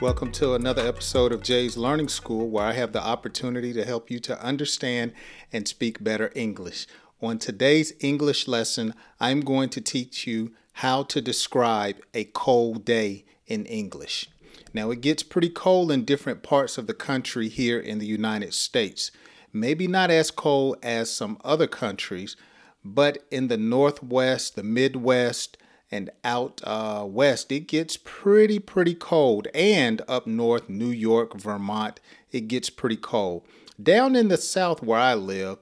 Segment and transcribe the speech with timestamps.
[0.00, 4.12] Welcome to another episode of Jay's Learning School, where I have the opportunity to help
[4.12, 5.12] you to understand
[5.52, 6.86] and speak better English.
[7.20, 13.24] On today's English lesson, I'm going to teach you how to describe a cold day
[13.48, 14.30] in English.
[14.72, 18.54] Now, it gets pretty cold in different parts of the country here in the United
[18.54, 19.10] States.
[19.52, 22.36] Maybe not as cold as some other countries,
[22.84, 25.58] but in the Northwest, the Midwest,
[25.90, 29.48] and out uh, west, it gets pretty, pretty cold.
[29.54, 33.44] And up north, New York, Vermont, it gets pretty cold.
[33.82, 35.58] Down in the south where I live,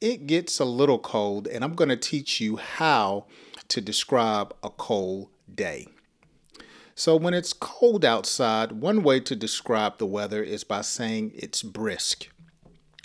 [0.00, 3.26] it gets a little cold, and I'm going to teach you how
[3.68, 5.86] to describe a cold day.
[6.94, 11.62] So, when it's cold outside, one way to describe the weather is by saying it's
[11.62, 12.28] brisk.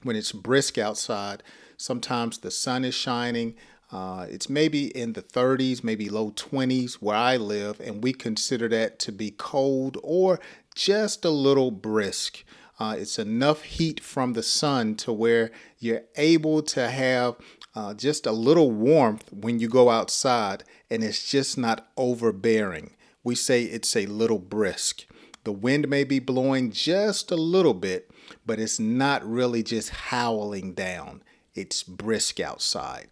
[0.04, 1.44] When it's brisk outside,
[1.78, 3.56] sometimes the sun is shining,
[3.92, 8.68] uh, it's maybe in the 30s, maybe low 20s where I live, and we consider
[8.70, 10.40] that to be cold or
[10.74, 12.44] just a little brisk.
[12.80, 17.36] Uh, it's enough heat from the sun to where you're able to have
[17.74, 22.96] uh, just a little warmth when you go outside, and it's just not overbearing.
[23.24, 25.06] We say it's a little brisk.
[25.44, 28.10] The wind may be blowing just a little bit,
[28.46, 31.22] but it's not really just howling down.
[31.54, 33.10] It's brisk outside.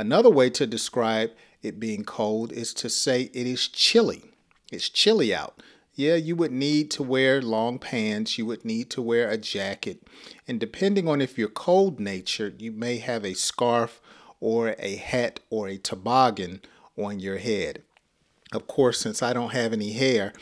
[0.00, 4.22] Another way to describe it being cold is to say it is chilly.
[4.72, 5.62] It's chilly out.
[5.94, 10.02] Yeah, you would need to wear long pants, you would need to wear a jacket,
[10.48, 14.00] and depending on if you're cold natured, you may have a scarf
[14.40, 16.62] or a hat or a toboggan
[16.96, 17.82] on your head.
[18.54, 20.32] Of course, since I don't have any hair,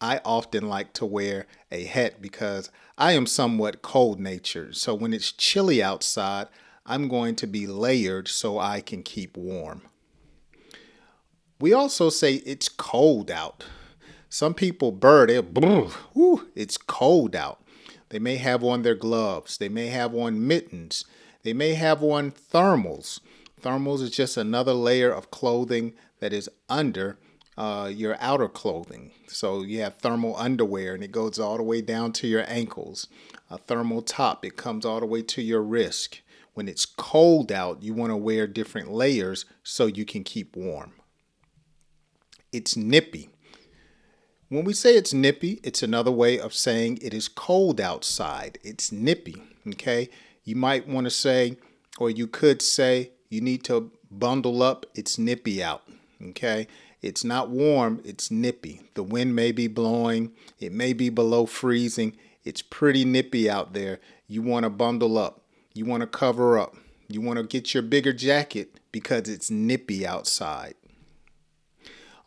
[0.00, 4.76] I often like to wear a hat because I am somewhat cold natured.
[4.76, 6.46] So when it's chilly outside,
[6.88, 9.82] I'm going to be layered so I can keep warm.
[11.60, 13.64] We also say it's cold out.
[14.30, 15.46] Some people bird it,
[16.54, 17.62] it's cold out.
[18.08, 21.04] They may have on their gloves, they may have on mittens,
[21.42, 23.20] they may have on thermals.
[23.60, 27.18] Thermals is just another layer of clothing that is under
[27.58, 29.10] uh, your outer clothing.
[29.26, 33.08] So you have thermal underwear and it goes all the way down to your ankles.
[33.50, 36.22] A thermal top, it comes all the way to your wrist.
[36.58, 40.92] When it's cold out, you want to wear different layers so you can keep warm.
[42.50, 43.30] It's nippy.
[44.48, 48.58] When we say it's nippy, it's another way of saying it is cold outside.
[48.64, 50.08] It's nippy, okay?
[50.42, 51.58] You might want to say,
[51.96, 54.84] or you could say, you need to bundle up.
[54.96, 55.84] It's nippy out,
[56.20, 56.66] okay?
[57.02, 58.80] It's not warm, it's nippy.
[58.94, 62.16] The wind may be blowing, it may be below freezing.
[62.42, 64.00] It's pretty nippy out there.
[64.26, 65.44] You want to bundle up.
[65.74, 66.76] You want to cover up.
[67.08, 70.74] You want to get your bigger jacket because it's nippy outside.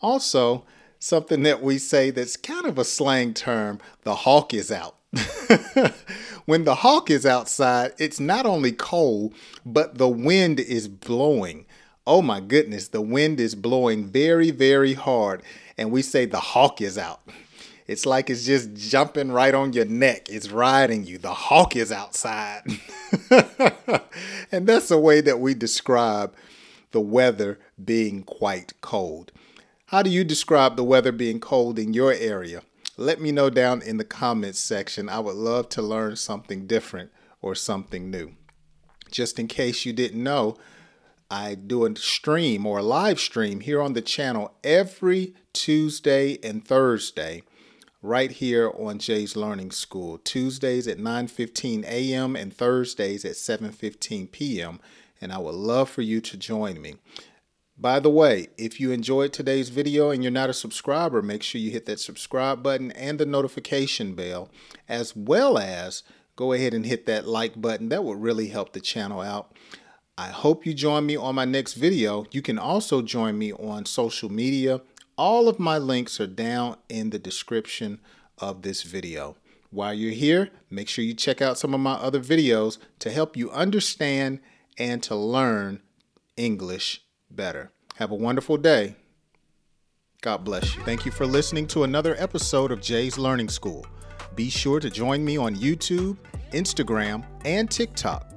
[0.01, 0.65] Also,
[0.99, 4.95] something that we say that's kind of a slang term the hawk is out.
[6.45, 9.33] when the hawk is outside, it's not only cold,
[9.65, 11.65] but the wind is blowing.
[12.07, 15.43] Oh my goodness, the wind is blowing very, very hard.
[15.77, 17.21] And we say the hawk is out.
[17.91, 20.29] It's like it's just jumping right on your neck.
[20.29, 21.17] It's riding you.
[21.17, 22.61] The hawk is outside.
[24.49, 26.33] and that's the way that we describe
[26.91, 29.33] the weather being quite cold.
[29.87, 32.61] How do you describe the weather being cold in your area?
[32.95, 35.09] Let me know down in the comments section.
[35.09, 38.35] I would love to learn something different or something new.
[39.11, 40.55] Just in case you didn't know,
[41.29, 46.65] I do a stream or a live stream here on the channel every Tuesday and
[46.65, 47.43] Thursday
[48.01, 52.35] right here on Jay's Learning School, Tuesdays at 9:15 a.m.
[52.35, 54.79] and Thursdays at 7:15 p.m.
[55.19, 56.95] and I would love for you to join me.
[57.77, 61.59] By the way, if you enjoyed today's video and you're not a subscriber, make sure
[61.59, 64.49] you hit that subscribe button and the notification bell,
[64.87, 66.03] as well as
[66.35, 67.89] go ahead and hit that like button.
[67.89, 69.55] That would really help the channel out.
[70.17, 72.25] I hope you join me on my next video.
[72.31, 74.81] You can also join me on social media
[75.17, 77.99] all of my links are down in the description
[78.37, 79.35] of this video.
[79.69, 83.37] While you're here, make sure you check out some of my other videos to help
[83.37, 84.39] you understand
[84.77, 85.81] and to learn
[86.35, 87.71] English better.
[87.95, 88.95] Have a wonderful day.
[90.21, 90.83] God bless you.
[90.83, 93.85] Thank you for listening to another episode of Jay's Learning School.
[94.35, 96.17] Be sure to join me on YouTube,
[96.51, 98.27] Instagram, and TikTok.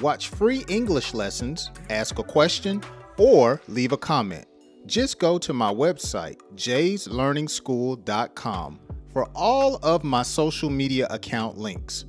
[0.00, 2.82] Watch free English lessons, ask a question,
[3.16, 4.46] or leave a comment
[4.86, 8.80] just go to my website, jayslearningschool.com,
[9.12, 12.04] for all of my social media account links.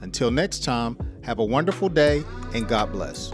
[0.00, 2.22] Until next time, have a wonderful day
[2.54, 3.32] and God bless.